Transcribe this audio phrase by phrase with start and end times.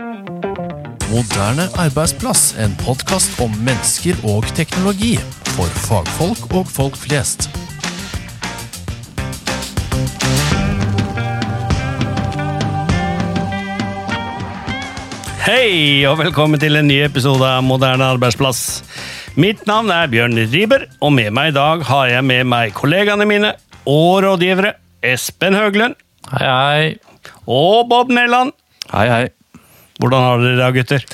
[0.00, 5.18] Moderne arbeidsplass, en podkast om mennesker og teknologi.
[5.52, 7.50] For fagfolk og folk flest.
[15.44, 18.62] Hei, og velkommen til en ny episode av Moderne arbeidsplass.
[19.36, 23.28] Mitt navn er Bjørn Riiber, og med meg i dag har jeg med meg kollegaene
[23.28, 23.52] mine
[23.84, 25.98] og rådgivere Espen Høglund
[26.30, 26.88] Hei, hei.
[27.44, 28.56] og Bob Nelland.
[28.94, 29.28] Hei, hei.
[30.00, 31.04] Hvordan har dere det, gutter?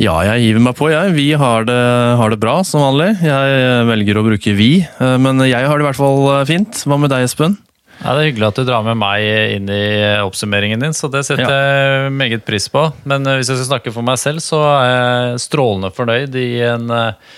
[0.00, 1.12] Ja, jeg giver meg på, jeg.
[1.18, 1.80] Vi har det,
[2.16, 3.10] har det bra, som vanlig.
[3.26, 6.80] Jeg velger å bruke vi, eh, men jeg har det i hvert fall eh, fint.
[6.88, 7.58] Hva med deg, Espen?
[8.02, 9.24] Ja, det er hyggelig at du drar med meg
[9.58, 9.84] inn i
[10.24, 12.88] oppsummeringen din, så det setter jeg meget pris på.
[13.06, 16.48] Men eh, hvis jeg skal snakke for meg selv, så er jeg strålende fornøyd i
[16.66, 17.36] en, eh,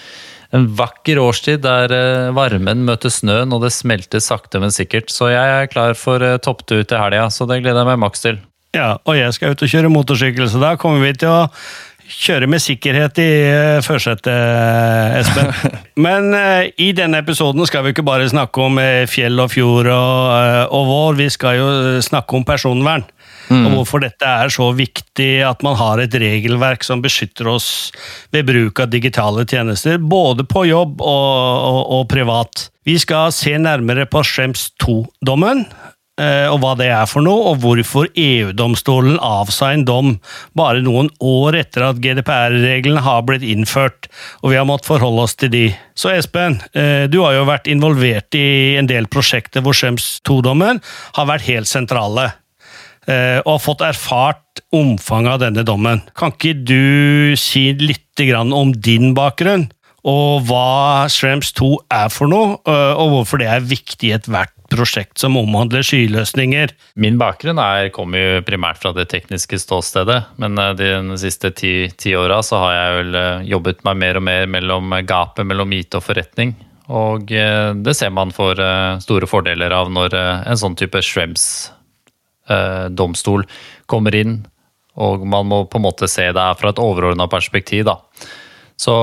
[0.57, 5.13] en vakker årstid der eh, varmen møter snøen og det smelter sakte, men sikkert.
[5.13, 8.25] Så jeg er klar for eh, topptur til helga, så det gleder jeg meg maks
[8.25, 8.41] til.
[8.75, 11.43] Ja, og jeg skal ut og kjøre motorsykkel, så da kommer vi til å
[12.05, 13.31] kjøre med sikkerhet i
[13.87, 14.29] førsetet,
[15.21, 15.53] Espen.
[16.05, 19.89] Men eh, i denne episoden skal vi ikke bare snakke om eh, fjell og fjord
[19.89, 21.69] og, eh, og vår, vi skal jo
[22.05, 23.07] snakke om personvern.
[23.53, 27.67] Og hvorfor dette er så viktig at man har et regelverk som beskytter oss
[28.33, 31.35] ved bruk av digitale tjenester, både på jobb og,
[31.69, 32.69] og, og privat.
[32.89, 35.84] Vi skal se nærmere på Schrems 2-dommen, eh,
[36.15, 40.13] og hva det er for noe, og hvorfor EU-domstolen avsa en dom
[40.55, 44.07] bare noen år etter at GDPR-reglene har blitt innført,
[44.43, 45.65] og vi har måttet forholde oss til de.
[45.99, 50.81] Så Espen, eh, du har jo vært involvert i en del prosjekter hvor Schrems 2-dommen
[51.19, 52.31] har vært helt sentrale
[53.09, 56.03] eh, og har fått erfart omfanget av denne dommen.
[56.19, 59.65] Kan ikke du si litt om din bakgrunn,
[60.07, 64.55] og hva Schrems 2 er for noe, eh, og hvorfor det er viktig i ethvert
[64.75, 66.69] prosjekt som omhandler skyløsninger?
[67.01, 70.89] Min bakgrunn er, kommer jo primært fra det tekniske ståstedet, men eh, de
[71.21, 74.85] siste ti, ti åra så har jeg vel eh, jobbet meg mer og mer mellom
[75.09, 76.51] gapet mellom IT og forretning.
[76.93, 83.43] Og eh, det ser man eh, store fordeler av når en sånn type Shrems-domstol
[83.91, 84.47] kommer inn,
[84.95, 87.85] og man må på en måte se det her fra et overordna perspektiv.
[87.91, 87.97] da.
[88.85, 88.95] Så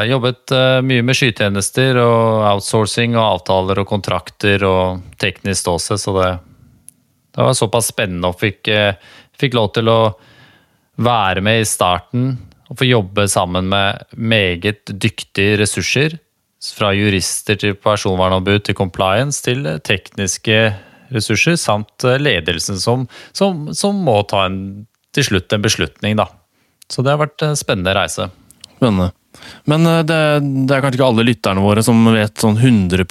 [0.00, 6.00] jeg jobbet eh, mye med skytjenester og outsourcing og avtaler og kontrakter og teknisk ståsted,
[6.00, 6.30] så det,
[7.36, 8.94] det var såpass spennende og fikk, eh,
[9.36, 10.00] fikk lov til å
[11.04, 12.30] være med i starten
[12.70, 16.16] og få jobbe sammen med meget dyktige ressurser.
[16.72, 20.56] Fra jurister til personvernombud til compliance til tekniske
[21.12, 23.04] ressurser, samt eh, ledelsen som,
[23.36, 26.16] som, som må ta en, til slutt en beslutning.
[26.22, 26.30] Da.
[26.88, 28.30] Så det har vært en spennende reise.
[28.78, 29.12] Spennende.
[29.70, 30.18] Men eh, det,
[30.68, 33.06] det er kanskje ikke alle lytterne våre som vet sånn 100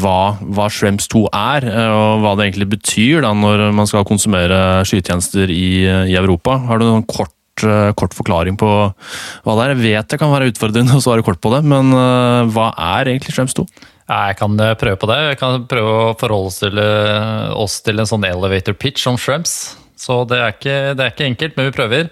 [0.00, 4.06] hva, hva Shrems 2 er, eh, og hva det egentlig betyr da når man skal
[4.08, 6.58] konsumere skytjenester i, i Europa.
[6.68, 7.34] Har du noen kort,
[7.64, 9.74] eh, kort forklaring på hva det er?
[9.74, 13.14] Jeg vet det kan være utfordrende å svare kort på det, men eh, hva er
[13.14, 13.68] egentlig Shrems 2?
[14.04, 15.16] Jeg kan eh, prøve på det.
[15.30, 19.74] Jeg kan prøve å forholde eh, oss til en sånn elevator pitch om Shrems.
[19.96, 22.08] Så det er, ikke, det er ikke enkelt, men vi prøver.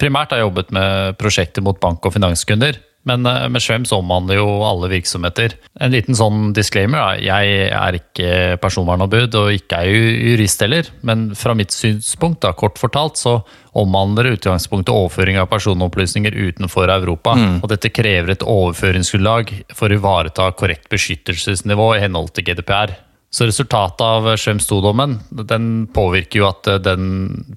[0.00, 2.80] Primært har jeg jobbet med prosjekter mot bank- og finanskunder.
[3.08, 5.56] Men eh, med Shrems omhandler jo alle virksomheter.
[5.80, 7.00] En liten sånn disclaimer.
[7.00, 7.40] Da.
[7.40, 9.90] Jeg er ikke personvernombud og ikke er
[10.30, 10.90] jurist heller.
[11.06, 13.38] Men fra mitt synspunkt, da, kort fortalt, så
[13.80, 17.36] omhandler utgangspunktet overføring av personopplysninger utenfor Europa.
[17.62, 22.98] Og dette krever et overføringsgrunnlag for å ivareta korrekt beskyttelsesnivå i henhold til GDPR.
[23.30, 27.04] Så resultatet av Schrems 2-dommen den påvirker jo at eh, den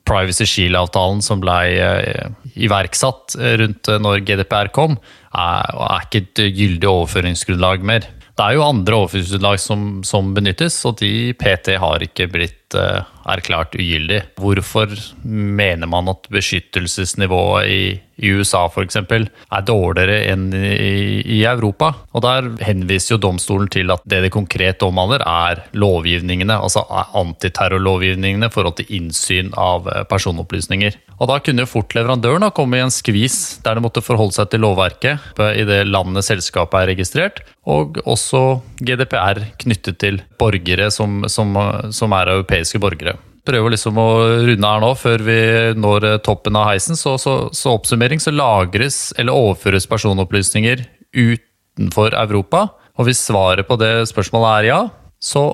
[0.05, 4.99] Privacy Shield-avtalen som ble eh, iverksatt rundt når GDPR kom,
[5.33, 8.07] er, er ikke et gyldig overføringsgrunnlag mer.
[8.33, 13.03] Det er jo andre overføringsgrunnlag som, som benyttes, og de PT har ikke blitt eh,
[13.29, 14.21] erklært ugyldig.
[14.39, 14.91] Hvorfor
[15.23, 17.83] mener man at beskyttelsesnivået i,
[18.23, 18.99] i USA f.eks.
[18.99, 21.93] er dårligere enn i, i Europa?
[22.13, 28.49] Og Der henviser jo domstolen til at det det konkret omhandler, er lovgivningene, altså antiterrorlovgivningene
[28.49, 30.99] i forhold til innsyn av eh, personopplysninger.
[31.19, 34.35] Og Da kunne jo fort leverandøren ha kommet i en skvis der det måtte forholde
[34.35, 40.89] seg til lovverket i det landet selskapet er registrert, og også GDPR knyttet til borgere
[40.91, 41.55] som, som,
[41.95, 43.17] som er europeiske borgere
[43.47, 44.07] prøver liksom å
[44.47, 45.37] runde her nå, før vi
[45.79, 46.97] når eh, toppen av heisen.
[46.99, 52.67] Så, så, så oppsummering, så lagres eller overføres personopplysninger utenfor Europa.
[52.99, 54.81] Og hvis svaret på det spørsmålet er ja,
[55.23, 55.47] så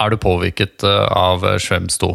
[0.00, 2.14] er du påvirket eh, av Schrems 2.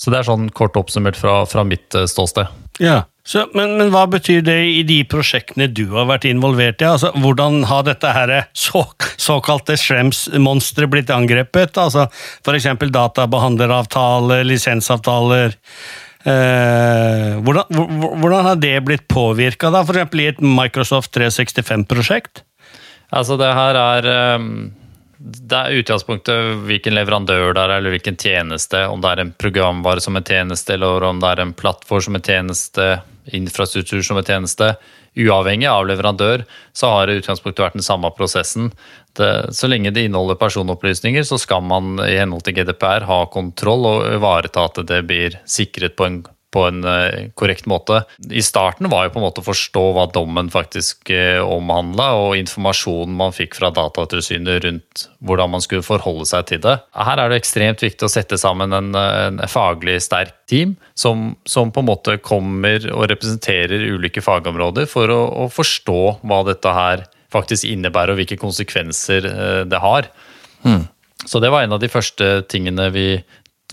[0.00, 2.50] Så det er sånn kort oppsummert fra, fra mitt eh, ståsted.
[2.82, 6.88] Ja, så, men, men hva betyr det i de prosjektene du har vært involvert i?
[6.90, 8.82] Altså, hvordan har dette her så,
[9.16, 11.78] såkalte Shrems-monsteret blitt angrepet?
[11.80, 12.04] Altså,
[12.52, 15.56] eksempel databehandleravtaler, lisensavtaler,
[16.24, 17.68] Eh, hvordan,
[18.16, 20.14] hvordan har det blitt påvirka, f.eks.
[20.16, 22.40] i et Microsoft 365-prosjekt?
[23.12, 24.54] Altså, det her er ehm,
[25.24, 28.82] Det er utgangspunktet hvilken leverandør det er, eller hvilken tjeneste.
[28.92, 32.18] Om det er en programvare som en tjeneste, eller om det er en plattform som
[32.18, 32.88] en tjeneste,
[33.32, 34.74] infrastruktur som en tjeneste.
[35.16, 36.44] Uavhengig av leverandør
[36.76, 38.68] så har det utgangspunktet vært den samme prosessen.
[39.16, 43.88] Det, så lenge det inneholder personopplysninger, så skal man i henhold til GDPR ha kontroll
[43.88, 46.20] og ivareta at det blir sikret på en
[46.54, 48.02] på en eh, korrekt måte.
[48.30, 52.38] I starten var jo på en måte å forstå hva dommen faktisk eh, omhandla, og
[52.38, 56.76] informasjonen man fikk fra Datatilsynet rundt hvordan man skulle forholde seg til det.
[56.94, 61.72] Her er det ekstremt viktig å sette sammen en, en faglig sterk team som, som,
[61.74, 67.06] på en måte kommer og representerer ulike fagområder for å, å forstå hva dette her
[67.34, 70.10] faktisk innebærer, og hvilke konsekvenser eh, det har.
[71.24, 73.08] Så det var en av de første tingene vi,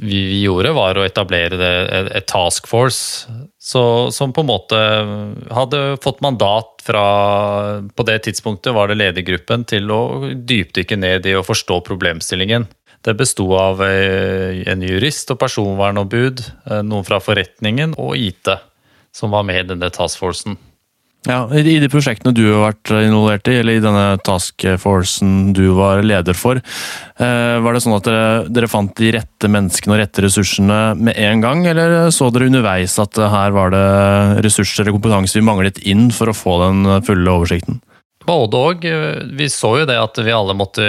[0.01, 1.74] vi, vi gjorde, var å etablere det,
[2.18, 3.30] et task force
[3.62, 4.77] så, som på en måte
[5.53, 7.03] hadde fått mandat fra
[7.94, 12.65] På det tidspunktet var det ledergruppen til å dypdykke ned i å forstå problemstillingen.
[13.06, 18.50] Det besto av eh, en jurist og personvernombud, eh, noen fra forretningen og IT,
[19.13, 20.57] som var med i denne taskforcen.
[21.29, 26.01] Ja, I de prosjektene du har vært involvert i, eller i denne taskforcen du var
[26.01, 30.23] leder for, eh, var det sånn at dere, dere fant de rette menneskene og rette
[30.25, 33.85] ressursene med en gang, eller så dere underveis at her var det
[34.47, 37.83] ressurser eller kompetanse vi manglet inn for å få den fulle oversikten?
[38.25, 38.83] Både og.
[39.38, 40.85] Vi så jo det at vi alle måtte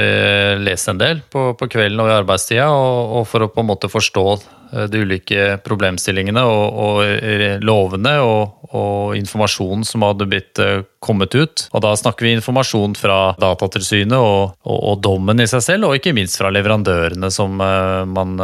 [0.61, 3.70] lese en del på, på kvelden og i arbeidstida, og, og for å på en
[3.73, 4.26] måte forstå
[4.73, 11.67] de ulike problemstillingene og, og lovene og, og informasjonen som hadde blitt eh, kommet ut.
[11.73, 16.15] Og da snakker vi informasjon fra Datatilsynet og, og, dommen i seg selv, og ikke
[16.17, 18.37] minst fra leverandørene som eh, man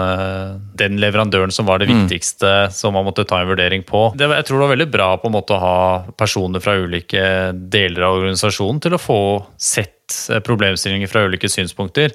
[0.79, 4.09] Den leverandøren som var det viktigste som man måtte ta en vurdering på.
[4.19, 5.79] Det, jeg tror det var veldig bra på en måte å ha
[6.19, 7.23] personer fra ulike
[7.55, 9.23] deler av organisasjonen til å få
[9.57, 9.95] sett
[10.45, 12.15] problemstillinger fra ulike synspunkter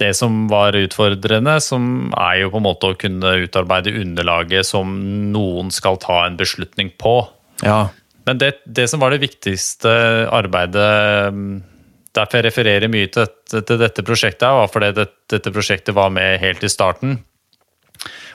[0.00, 4.94] det som var utfordrende, som er jo på en måte å kunne utarbeide underlaget som
[5.32, 7.18] noen skal ta en beslutning på.
[7.64, 7.88] Ja.
[8.28, 9.90] Men det, det som var det viktigste
[10.30, 11.66] arbeidet
[12.10, 16.40] Derfor jeg refererer mye til, til dette prosjektet, var fordi det, dette prosjektet var med
[16.42, 17.20] helt i starten.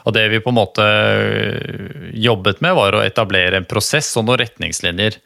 [0.07, 0.85] Og det vi på en måte
[2.15, 5.17] jobbet med, var å etablere en prosess og noen retningslinjer.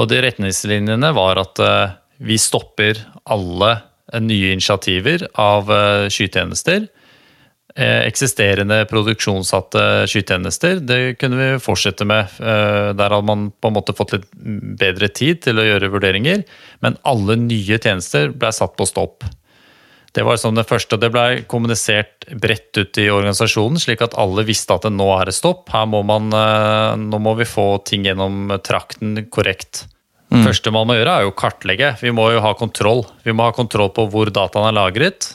[0.00, 1.92] Og de retningslinjene var at eh,
[2.24, 3.02] vi stopper
[3.36, 3.74] alle
[4.20, 6.86] nye initiativer av eh, skytjenester.
[7.74, 12.34] Eh, eksisterende produksjonssatte skytjenester det kunne vi fortsette med.
[12.38, 14.28] Eh, der hadde man på en måte fått litt
[14.80, 16.44] bedre tid til å gjøre vurderinger.
[16.84, 19.26] Men alle nye tjenester ble satt på stopp.
[20.14, 24.14] Det var sånn det første, og det ble kommunisert bredt ut i organisasjonen, slik at
[24.14, 25.72] alle visste at det nå er det stopp.
[25.74, 29.88] Her må man, nå må vi få ting gjennom trakten korrekt.
[30.34, 30.44] Mm.
[30.48, 31.94] første man må gjøre, er jo kartlegge.
[32.02, 33.04] Vi må jo ha kontroll.
[33.24, 35.30] Vi må ha kontroll på hvor dataen er lagret,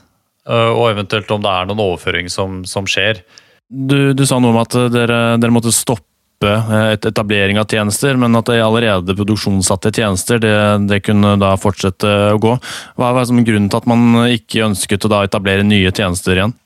[0.50, 3.24] øh, og eventuelt om det er noen overføring som, som skjer.
[3.69, 8.18] Du, du, sa noe om at dere, dere, måtte stoppe eh, et etablering av tjenester,
[8.18, 10.56] men at det allerede produksjonssatte tjenester, det,
[10.90, 12.56] det, kunne da fortsette å gå.
[12.98, 16.57] Hva var grunnen til at man ikke ønsket å da etablere nye tjenester igjen?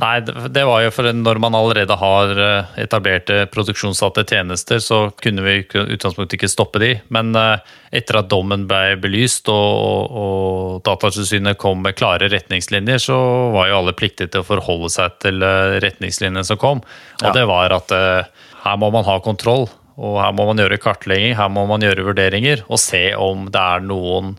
[0.00, 5.44] Nei, det var jo for når man allerede har eh, etablerte produksjonssatte tjenester, så kunne
[5.44, 6.94] vi i utgangspunktet ikke stoppe de.
[7.12, 7.60] Men eh,
[8.00, 13.18] etter at dommen ble belyst og, og Datatilsynet kom med klare retningslinjer, så
[13.52, 16.80] var jo alle pliktige til å forholde seg til eh, retningslinjene som kom.
[17.20, 17.34] Og ja.
[17.36, 19.66] det var at her må man ha kontroll,
[20.00, 23.60] og her må man gjøre kartlegging, her må man gjøre vurderinger og se om det
[23.60, 24.38] er noen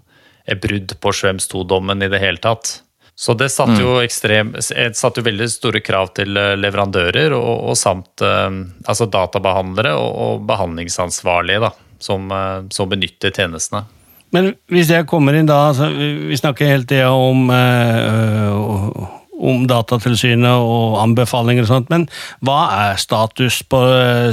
[0.63, 2.79] brudd på Schrems 2-dommen i det hele tatt.
[3.15, 4.03] Så det satte jo, mm.
[4.07, 8.49] ekstrem, satt jo veldig store krav til eh, leverandører og, og samt eh,
[8.89, 11.69] altså databehandlere og, og behandlingsansvarlige da,
[12.01, 13.85] som, eh, som, benytter tjenestene.
[14.33, 19.05] Men hvis jeg kommer inn da, altså, vi snakker hele tida om, øh,
[19.37, 22.07] om Datatilsynet og anbefalinger og sånt, men
[22.41, 23.83] hva er status på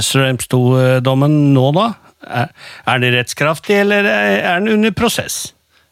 [0.01, 1.91] Streams 2-dommen nå, da?
[2.25, 5.51] Er den rettskraftig, eller er den under prosess?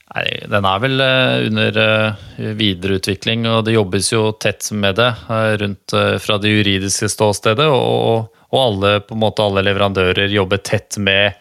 [0.09, 5.11] Nei, Den er vel eh, under eh, videreutvikling, og det jobbes jo tett med det
[5.29, 7.67] eh, rundt fra det juridiske ståstedet.
[7.69, 11.37] Og, og alle, på en måte alle leverandører jobber tett med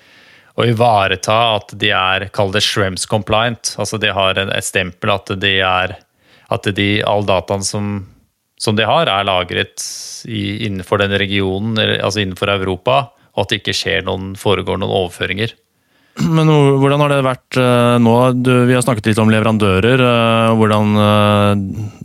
[0.58, 3.72] å ivareta at de er, kall det Shrems compliant.
[3.80, 5.96] Altså de har et stempel at de er
[6.48, 8.06] At de, all dataen som,
[8.56, 9.84] som de har, er lagret
[10.24, 14.94] i, innenfor den regionen, altså innenfor Europa, og at det ikke skjer noen, foregår noen
[15.02, 15.52] overføringer.
[16.36, 17.58] Men hvordan har det vært
[18.02, 18.14] nå?
[18.42, 20.02] Du, vi har snakket litt om leverandører,
[20.58, 20.96] hvordan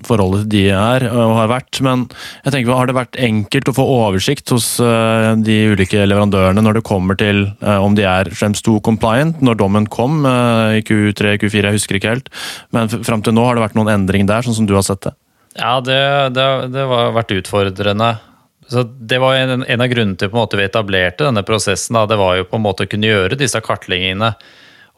[0.06, 1.80] forholdet til de er og har vært.
[1.86, 2.06] Men
[2.44, 6.86] jeg tenker, har det vært enkelt å få oversikt hos de ulike leverandørene når det
[6.88, 11.80] kommer til om de er fremst to compliant, når dommen kom i Q3, Q4, jeg
[11.80, 12.32] husker ikke helt.
[12.76, 15.04] Men fram til nå har det vært noen endring der, sånn som du har sett
[15.08, 15.16] det?
[15.58, 16.00] Ja, det,
[16.34, 18.14] det, det har vært utfordrende.
[18.70, 21.98] Så Det var en, en av grunnene til måte vi etablerte denne prosessen.
[21.98, 22.06] Da.
[22.10, 24.34] Det var jo på en måte å kunne gjøre disse kartleggingene.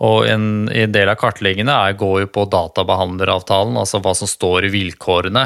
[0.06, 4.68] Og en, en del av kartleggingene er, går jo på databehandleravtalen, altså hva som står
[4.68, 5.46] i vilkårene.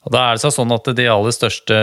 [0.00, 1.76] Og da er det sånn at De aller største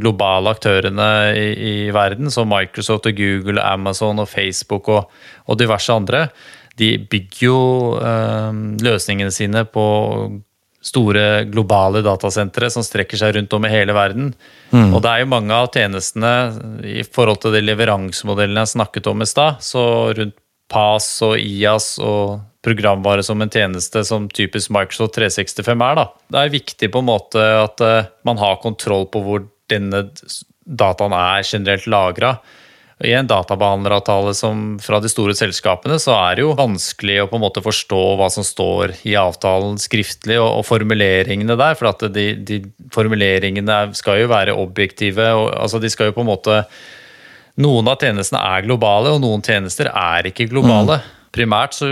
[0.00, 5.12] globale aktørene i, i verden, som Microsoft, og Google, Amazon, og Facebook og,
[5.48, 6.26] og diverse andre,
[6.80, 7.58] de bygger jo
[8.00, 9.84] øh, løsningene sine på
[10.82, 14.32] store globale datasentre som strekker seg rundt om i hele verden.
[14.72, 14.90] Mm.
[14.90, 16.32] Og det er jo mange av tjenestene
[16.86, 19.84] i forhold til de leveransemodellene jeg snakket om i stad, så
[20.18, 20.38] rundt
[20.72, 26.06] PAS og IAS og programvare som en tjeneste som typisk Microsoft 365 er, da.
[26.32, 30.04] Det er viktig på en måte at uh, man har kontroll på hvor denne
[30.62, 32.36] dataen er generelt lagra.
[33.02, 37.38] I en databehandleravtale som fra de store selskapene, så er det jo vanskelig å på
[37.38, 41.78] en måte forstå hva som står i avtalen skriftlig, og, og formuleringene der.
[41.78, 42.60] For at de, de,
[42.94, 45.32] formuleringene skal jo være objektive.
[45.38, 46.64] Og, altså de skal jo på en måte
[47.60, 51.02] Noen av tjenestene er globale, og noen tjenester er ikke globale.
[51.02, 51.18] Mm.
[51.36, 51.90] Primært så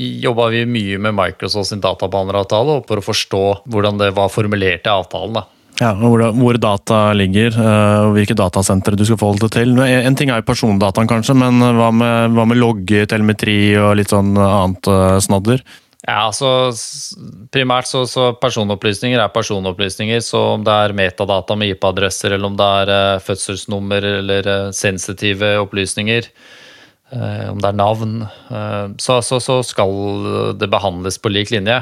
[0.00, 4.92] jobba vi mye med Microsoft sin databehandleravtale for å forstå hvordan det var formulert i
[4.94, 5.36] avtalen.
[5.36, 5.44] da.
[5.76, 9.74] Ja, hvor, hvor, data ligger, eh, og hvilke datasentre du skal forholde deg til.
[9.76, 14.14] En ting er jo persondataen, kanskje, men hva med, hva med logge, telemetri og litt
[14.14, 15.60] sånn annet eh, snadder?
[16.06, 16.70] Ja, altså
[17.52, 20.22] Primært så, så, personopplysninger er personopplysninger.
[20.24, 26.30] Så om det er metadata med IP-adresser, eller om det er fødselsnummer eller sensitive opplysninger,
[27.50, 28.14] om det er navn,
[28.98, 29.92] så, så, så, skal
[30.58, 31.80] det behandles på lik linje.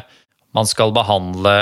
[0.56, 1.54] Man skal behandle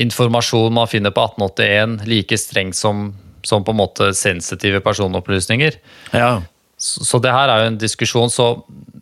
[0.00, 3.12] informasjon man finner på 1881 like strengt som,
[3.46, 5.78] som på en måte sensitive personopplysninger.
[6.12, 6.42] Ja.
[6.76, 8.32] Så, så, det her er jo en diskusjon.
[8.32, 8.48] Så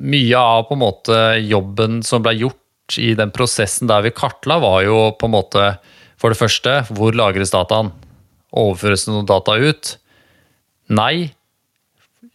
[0.02, 4.58] mye av på en måte jobben som ble gjort i den prosessen der vi kartla,
[4.60, 5.68] var jo på en måte
[6.20, 7.92] for det første hvor lagres dataen?
[8.52, 9.94] Overføres det noen data ut?
[10.92, 11.32] Nei.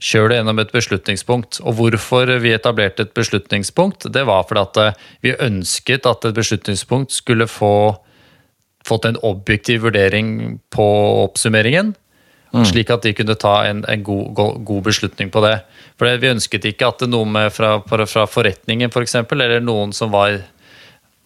[0.02, 1.60] Kjør det gjennom et beslutningspunkt.
[1.62, 6.38] Og hvorfor vi etablerte et beslutningspunkt, det var fordi at eh, vi ønsket at et
[6.38, 7.74] beslutningspunkt skulle få
[8.88, 10.88] fått en objektiv vurdering på
[11.26, 11.94] oppsummeringen.
[12.56, 12.64] Mm.
[12.66, 15.58] Slik at de kunne ta en, en god, god, beslutning på det.
[16.00, 20.40] For Vi ønsket ikke at noen fra, fra forretningen for eksempel, eller noen som var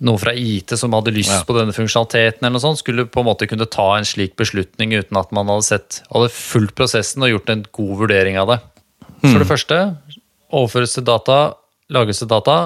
[0.02, 1.44] noen fra IT som hadde lyst ja.
[1.46, 4.96] på denne funksjonaliteten, eller noe sånt, skulle på en måte kunne ta en slik beslutning
[4.98, 8.60] uten at man hadde sett, hadde fulgt prosessen og gjort en god vurdering av det.
[9.22, 9.28] Mm.
[9.28, 9.82] For det første,
[10.50, 11.40] overføres det data,
[11.94, 12.58] lages det data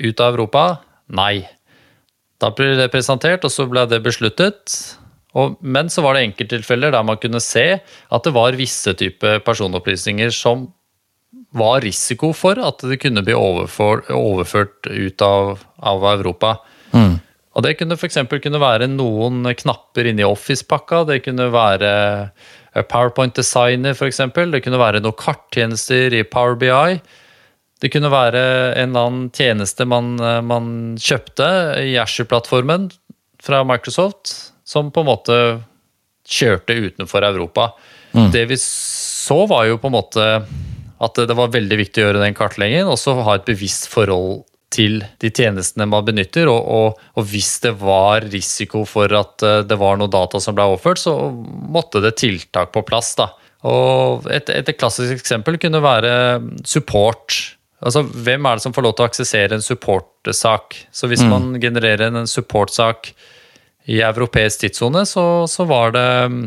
[0.00, 0.64] ut av Europa?
[1.12, 1.44] Nei.
[2.40, 4.76] Da ble det presentert, og så ble det besluttet.
[5.38, 9.38] Og, men så var det enkelttilfeller der man kunne se at det var visse typer
[9.46, 10.70] personopplysninger som
[11.54, 16.56] var risiko for at det kunne bli overført, overført ut av, av Europa.
[16.94, 17.18] Mm.
[17.58, 18.18] Og Det kunne f.eks.
[18.30, 21.02] kunne være noen knapper inni Office-pakka.
[21.08, 21.90] Det kunne være
[22.90, 24.22] PowerPoint Designer, f.eks.
[24.54, 27.00] Det kunne være noen karttjenester i Power BI.
[27.80, 28.40] Det kunne være
[28.76, 31.48] en eller annen tjeneste man, eh, man kjøpte
[31.80, 32.90] i Asher-plattformen
[33.40, 35.38] fra Microsoft, som på en måte
[36.30, 37.72] kjørte utenfor Europa.
[38.12, 38.28] Mm.
[38.34, 40.28] Det vi så, var jo på en måte
[41.00, 44.42] at det var veldig viktig å gjøre den kartleggingen, og så ha et bevisst forhold
[44.70, 46.50] til de tjenestene man benytter.
[46.52, 50.56] Og, og, og, hvis det var risiko for at eh, det var noe data som
[50.56, 53.14] ble overført, så måtte det tiltak på plass.
[53.18, 53.30] da.
[53.70, 56.12] Og et, et klassisk eksempel kunne være
[56.68, 60.76] support Altså, Hvem er det som får lov til å aksessere en supportsak?
[60.92, 61.30] Så hvis mm.
[61.32, 63.12] man genererer en supportsak
[63.90, 66.42] i europeisk tidssone, så, så, var det mm,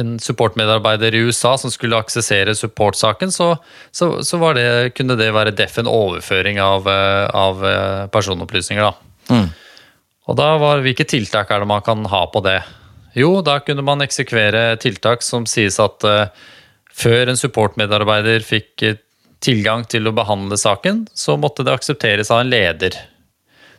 [0.00, 3.52] en supportmedarbeider i USA som skulle aksessere supportsaken, så,
[3.92, 8.88] så, så det, kunne det være def en overføring av, eh, av eh, personopplysninger.
[8.88, 9.36] da.
[9.36, 9.48] Mm.
[10.28, 12.60] Og da var, Hvilke tiltak er det man kan ha på det?
[13.16, 16.28] Jo, da kunne man eksekvere tiltak som sies at uh,
[16.92, 18.84] før en supportmedarbeider fikk
[19.44, 22.96] tilgang til å behandle saken, så måtte det aksepteres av en leder.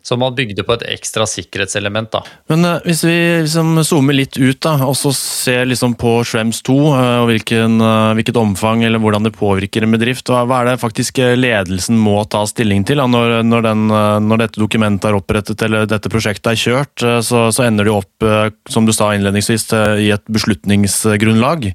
[0.02, 2.12] Så man bygde på et ekstra sikkerhetselement.
[2.12, 2.22] da.
[2.50, 6.62] Men uh, Hvis vi liksom zoomer litt ut da, og så ser liksom på Shrems
[6.68, 10.46] 2, uh, eh, og hvilken, uh, hvilket omfang eller hvordan det påvirker en bedrift, hva,
[10.48, 13.84] hva er det faktisk ledelsen må ta stilling til da, når, når, den,
[14.30, 17.06] når, dette dokumentet er opprettet eller dette prosjektet er kjørt?
[17.26, 18.30] Så, så ender det opp,
[18.72, 19.68] som du sa innledningsvis,
[20.00, 21.70] i et beslutningsgrunnlag.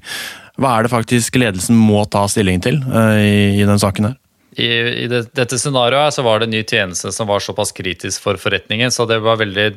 [0.61, 4.19] Hva er det faktisk ledelsen må ta stilling til uh, i, i den saken her?
[4.55, 4.69] I,
[5.03, 8.91] i det, dette scenarioet så var det ny tjeneste som var såpass kritisk for forretningen,
[8.91, 9.67] så det var veldig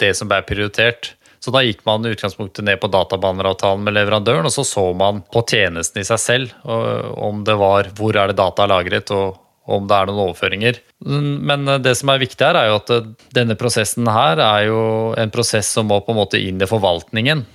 [0.00, 1.14] det som ble prioritert.
[1.40, 5.22] Så da gikk man i utgangspunktet ned på databehandleravtalen med leverandøren, og så så man
[5.32, 9.40] på tjenesten i seg selv, om det var hvor er det data er lagret, og
[9.70, 10.82] om det er noen overføringer.
[11.00, 12.92] Men det som er viktig her, er jo at
[13.36, 14.82] denne prosessen her er jo
[15.20, 17.46] en prosess som må på en måte inn i forvaltningen.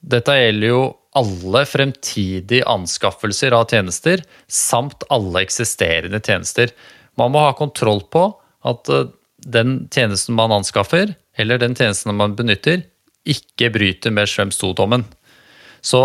[0.00, 0.82] Dette gjelder jo
[1.16, 6.70] alle fremtidige anskaffelser av tjenester, samt alle eksisterende tjenester.
[7.18, 8.28] Man må ha kontroll på
[8.66, 12.84] at eh, den tjenesten man anskaffer, eller den tjenesten man benytter,
[13.28, 15.04] ikke bryter med Schrems 2-dommen.
[15.80, 16.02] Så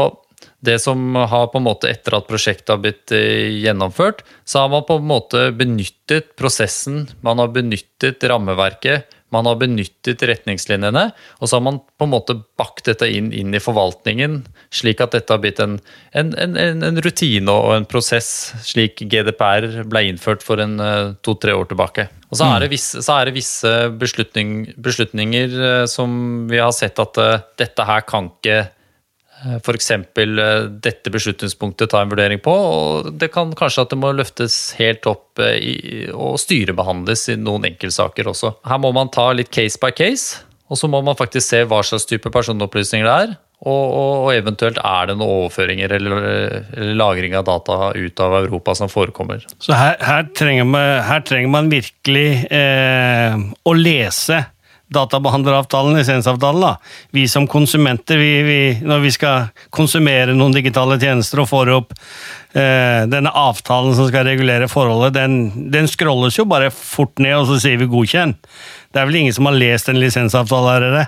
[0.66, 4.72] det som har på en måte Etter at prosjektet har blitt eh, gjennomført, så har
[4.74, 11.06] man på en måte benyttet prosessen, man har benyttet rammeverket, man har benyttet retningslinjene,
[11.40, 14.42] og så har man på en måte bakt dette inn, inn i forvaltningen,
[14.74, 15.78] slik at dette har blitt en,
[16.18, 18.30] en, en, en, rutine og en prosess,
[18.66, 22.10] slik GDPR ble innført for en eh, to-tre år tilbake.
[22.32, 27.00] Og så er det visse, er det visse beslutning, beslutninger eh, som vi har sett
[27.04, 27.22] at
[27.60, 28.75] dette her kan ikke Eh,
[29.46, 29.92] F.eks.
[29.92, 30.02] Eh,
[30.82, 32.54] dette beslutningspunktet ta en vurdering på.
[32.54, 35.78] og Det kan kanskje at det må løftes helt opp eh, i,
[36.12, 38.56] og styrebehandles i noen enkeltsaker også.
[38.66, 41.84] Her må man ta litt case by case, og så må man faktisk se hva
[41.86, 43.36] slags type personopplysninger det er.
[43.66, 48.36] Og, og, og eventuelt er det noen overføringer eller, eller, lagring av data ut av
[48.44, 49.46] Europa som forekommer.
[49.64, 54.44] Så her, her, trenger, man, her trenger, man, virkelig eh, å lese
[54.94, 56.62] databehandleravtalen, lisensavtalen.
[56.62, 56.78] da.
[57.12, 61.94] Vi som konsumenter, vi, vi, når vi skal konsumere noen digitale tjenester og får opp
[62.54, 67.50] eh, denne avtalen som skal regulere forholdet, den, den scrolles jo bare fort ned, og
[67.50, 68.38] så sier vi godkjenn.
[68.94, 71.06] Det er vel ingen som har lest en lisensavtale er det?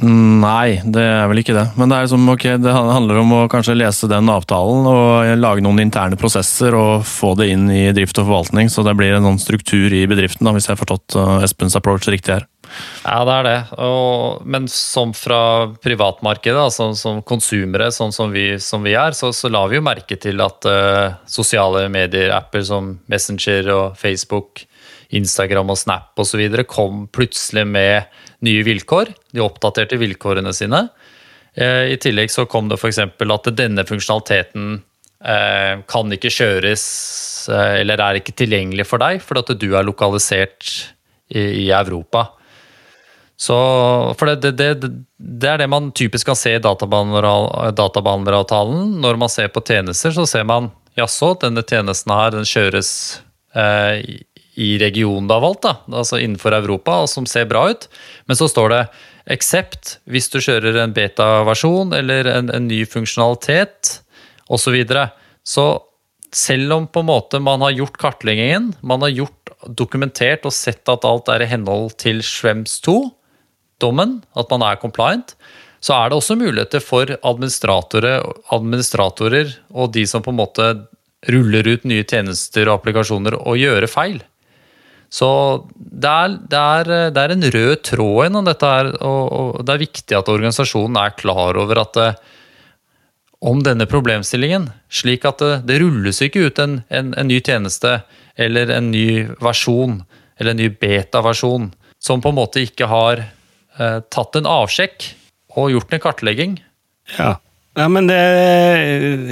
[0.00, 1.64] Nei, det er vel ikke det.
[1.76, 5.82] Men det, liksom, okay, det handler om å kanskje lese den avtalen og lage noen
[5.82, 9.42] interne prosesser og få det inn i drift og forvaltning, så det blir en sånn
[9.42, 12.46] struktur i bedriften, da, hvis jeg har forstått uh, Espens approach riktig her.
[13.04, 13.58] Ja, det er det.
[13.80, 19.32] Og, men som fra privatmarkedet, altså, som konsumere, sånn som vi, som vi er, så,
[19.36, 24.64] så, la vi jo merke til at uh, sosiale medier-apper som Messenger og Facebook,
[25.16, 26.44] Instagram og Snap osv.
[26.70, 29.14] kom plutselig med nye vilkår.
[29.34, 30.86] De oppdaterte vilkårene sine.
[31.58, 33.00] Uh, I tillegg så kom det f.eks.
[33.08, 36.86] at denne funksjonaliteten uh, kan ikke kjøres
[37.50, 40.66] eller er ikke tilgjengelig for deg, fordi at du er lokalisert
[41.32, 42.26] i, i Europa.
[43.40, 43.56] Så,
[44.20, 44.84] for det, det,
[45.16, 49.00] det, er det man typisk kan se i databehandleravtalen.
[49.00, 52.90] Når man ser på tjenester, så ser man jaså, denne tjenesten her den kjøres
[53.56, 54.04] eh,
[54.60, 57.88] i regionen du har valgt, da, altså innenfor Europa, og som ser bra ut.
[58.28, 58.82] Men så står det
[59.30, 64.02] 'except' hvis du kjører en beta-versjon eller en, en, ny funksjonalitet
[64.48, 64.64] osv.
[64.64, 65.10] Så, videre.
[65.44, 65.80] så
[66.32, 70.88] selv om på en måte man har gjort kartleggingen, man har gjort dokumentert og sett
[70.88, 72.98] at alt er i henhold til Schrems 2,
[73.82, 75.34] dommen, at man er compliant,
[75.80, 80.66] så er det også muligheter for administratorer, administratorer og de som på en måte
[81.28, 84.20] ruller ut nye tjenester og applikasjoner, å gjøre feil.
[85.10, 85.28] Så
[85.74, 89.82] det er, det er, det er en rød tråd gjennom dette her, og, det er
[89.82, 92.36] viktig at organisasjonen er klar over at det, eh,
[93.40, 97.94] om denne problemstillingen, slik at det, det rulles ikke ut en, en, en, ny tjeneste
[98.36, 100.02] eller en ny versjon
[100.36, 101.70] eller en ny beta-versjon
[102.04, 103.39] som på en måte ikke har Eh,
[104.12, 105.06] tatt en avsjekk
[105.58, 106.56] og gjort en kartlegging.
[107.16, 107.34] Ja.
[107.78, 108.18] ja men det,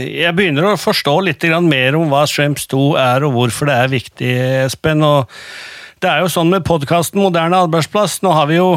[0.00, 3.92] jeg begynner å forstå litt mer om hva Shrimps 2 er, og hvorfor det er
[3.92, 4.32] viktig,
[4.66, 5.04] Espen.
[5.06, 5.30] og
[6.02, 8.20] det er jo sånn med podkasten Moderne arbeidsplass.
[8.22, 8.76] Nå har vi jo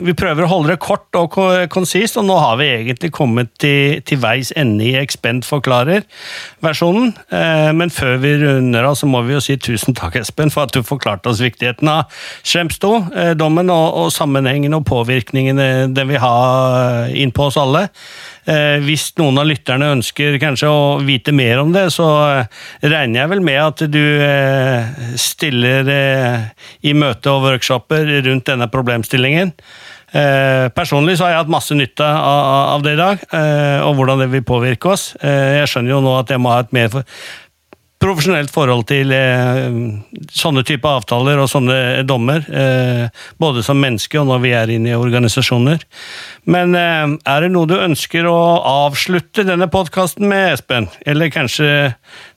[0.00, 1.36] vi prøver å holde det kort og
[1.72, 7.12] konsist, og nå har vi egentlig kommet til, til veis ende i Expend forklarer-versjonen.
[7.34, 10.66] Eh, men før vi runder av, så må vi jo si tusen takk, Espen, for
[10.66, 12.12] at du forklarte oss viktigheten av
[12.46, 15.60] 2, eh, og, og sammenhengen og påvirkningen
[15.92, 16.36] den vil ha
[17.12, 17.88] inn på oss alle.
[18.42, 23.20] Eh, hvis noen av lytterne ønsker kanskje å vite mer om det, så eh, regner
[23.20, 25.92] jeg vel med at du eh, stiller
[26.82, 29.54] i møte og workshoper rundt denne problemstillingen.
[30.76, 33.22] Personlig så har jeg hatt masse nytte av det i dag,
[33.86, 35.06] og hvordan det vil påvirke oss.
[35.16, 36.98] Jeg skjønner jo nå at jeg må ha et mer
[38.02, 39.76] profesjonelt forhold til eh,
[40.34, 42.44] sånne type avtaler og sånne dommer.
[42.50, 45.84] Eh, både som menneske og når vi er inne i organisasjoner.
[46.50, 48.36] Men eh, er det noe du ønsker å
[48.88, 50.90] avslutte denne podkasten med, Espen?
[51.06, 51.70] Eller kanskje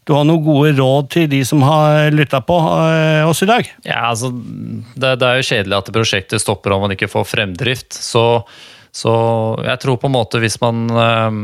[0.05, 3.69] du har noen gode råd til de som har lytta på eh, oss i dag?
[3.87, 7.97] Ja, altså, det, det, er jo kjedelig at prosjektet stopper om man ikke får fremdrift.
[7.97, 8.25] Så,
[8.93, 9.15] så
[9.65, 11.39] jeg tror på en måte hvis man eh,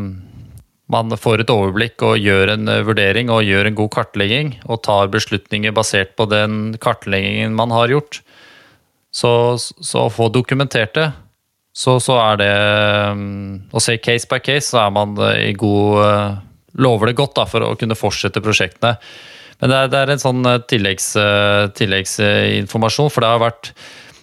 [0.92, 4.84] man får et overblikk og gjør en eh, vurdering og gjør en god kartlegging, og
[4.86, 8.22] tar beslutninger basert på den kartleggingen man har gjort,
[9.12, 11.10] så, så å få dokumentert det,
[11.76, 12.54] så, så er det
[13.16, 16.34] um, Å se case by case, så er man i god uh,
[16.84, 18.98] Lover det godt da, for å kunne fortsette prosjektene.
[19.62, 21.10] Men det er, det er en sånn tilleggs,
[21.78, 23.70] tilleggsinformasjon, for det har vært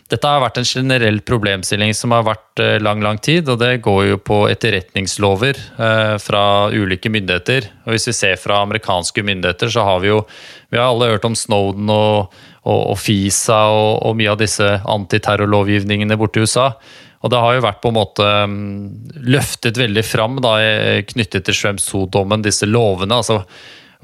[0.09, 3.83] dette har vært en generell problemstilling som har vært eh, lang lang tid, og det
[3.85, 7.69] går jo på etterretningslover eh, fra ulike myndigheter.
[7.85, 10.23] Og Hvis vi ser fra amerikanske myndigheter, så har vi jo
[10.71, 12.33] Vi har alle hørt om Snowden og,
[12.65, 16.71] og, og FISA og, og, mye av disse antiterrorlovgivningene borte i USA.
[17.25, 20.59] Og det har jo vært på en måte mm, løftet veldig fram da,
[21.09, 23.17] knyttet til Schrems 2-dommen, disse lovene.
[23.17, 23.43] altså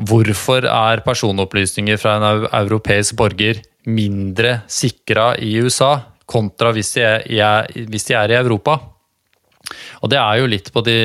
[0.01, 3.61] Hvorfor er personopplysninger fra en europeisk borger
[3.91, 8.79] mindre sikra i USA kontra hvis de, er, hvis de, er, i Europa.
[10.03, 10.99] Og det er jo litt på de,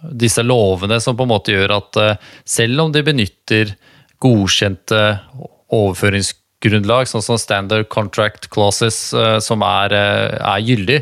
[0.00, 3.74] disse lovene som på en måte gjør at eh, selv om de benytter
[4.20, 5.00] godkjente
[5.70, 11.00] overføringsgrunnlag, sånn som standard contract clauses, eh, som er, eh, er gyldig,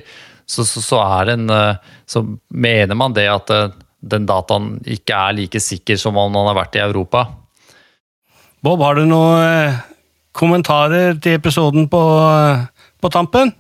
[0.48, 1.50] så, så, så, en,
[2.08, 3.50] så, mener man det at
[4.00, 7.26] den dataen ikke er like sikker som om man har vært i Europa.
[8.64, 9.42] Bob, har du noe
[10.38, 12.02] kommentarer til episoden på,
[13.02, 13.54] på tampen?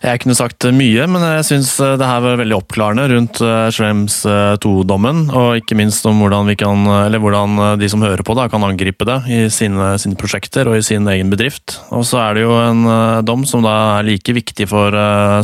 [0.00, 3.40] Jeg kunne sagt mye, men jeg syns eh, det her var veldig oppklarende rundt
[3.74, 4.20] Schrems
[4.64, 5.26] 2-dommen.
[5.28, 8.48] Eh, og ikke minst om hvordan, vi kan, eller hvordan de som hører på, da,
[8.50, 11.78] kan angripe det i sine, sine, prosjekter og i sin egen bedrift.
[11.94, 12.84] Og så er det jo en
[13.26, 14.96] dom som da er like viktig for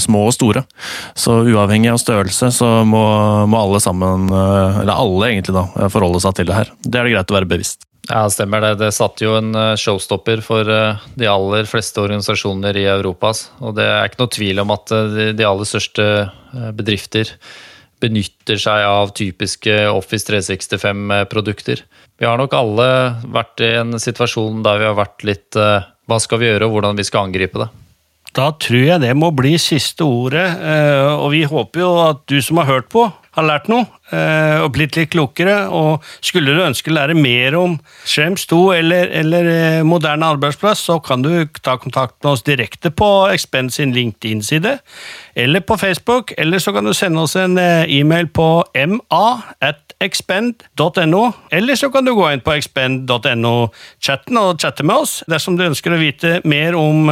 [0.02, 0.64] små og store.
[1.16, 3.04] Så uavhengig av størrelse så må,
[3.50, 6.72] må alle sammen, eller alle egentlig, da, forholde seg til det her.
[6.82, 7.86] Det er det greit å være bevisst.
[8.06, 8.74] Ja, stemmer det.
[8.78, 13.32] Det satte jo en eh, showstopper for eh, de aller fleste organisasjoner i Europa.
[13.66, 16.06] Og det er ikke noe tvil om at eh, de aller største
[16.76, 17.32] bedrifter
[18.00, 21.82] benytter seg av typiske Office 365-produkter.
[22.20, 22.86] Vi har nok alle
[23.34, 26.96] vært i en situasjon der vi har vært litt Hva skal vi gjøre, og hvordan
[26.96, 27.68] vi skal angripe det?
[28.36, 30.44] Da tror jeg det må bli siste ordet,
[31.16, 34.72] og vi håper jo at du som har hørt på, har lært noe eh, og
[34.76, 35.66] blitt litt klokere.
[35.72, 37.76] Og skulle du ønske å lære mer om
[38.08, 42.92] Schrems 2 eller, eller eh, moderne arbeidsplass, så kan du ta kontakt med oss direkte
[42.94, 44.78] på Expend sin LinkedIn-side,
[45.36, 48.48] eller på Facebook, eller så kan du sende oss en eh, e-mail på
[48.86, 49.26] ma
[49.64, 51.22] at expend.no,
[51.56, 55.94] eller så kan du gå inn på expend.no-chatten og chatte med oss dersom du ønsker
[55.94, 57.08] å vite mer om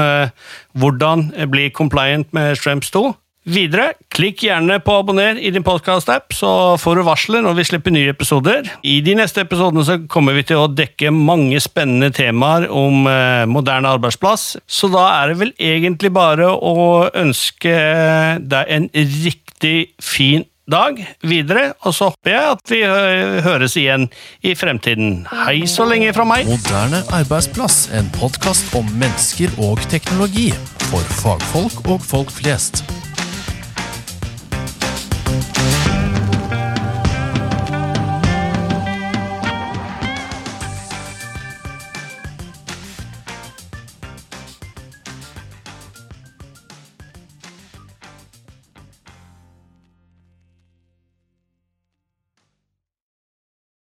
[0.77, 3.07] hvordan bli compliant med Shrems 2.
[3.45, 7.93] Videre, klikk gjerne på abonner i din podkast-app, så får du varsler når vi slipper
[7.93, 8.71] nye episoder.
[8.81, 13.45] I de neste episodene så kommer vi til å dekke mange spennende temaer om eh,
[13.45, 17.77] moderne arbeidsplass, så da er det vel egentlig bare å ønske
[18.41, 24.09] deg en riktig fin dag videre, og så håper jeg at vi eh, høres igjen
[24.41, 25.27] i fremtiden.
[25.45, 26.49] Hei så lenge fra meg!
[26.49, 30.49] Moderne arbeidsplass, en podkast om mennesker og teknologi.
[30.89, 32.87] For fagfolk og folk flest.